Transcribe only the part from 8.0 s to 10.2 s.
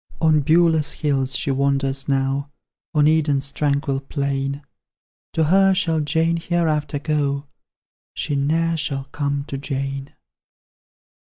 She ne'er shall come to Jane!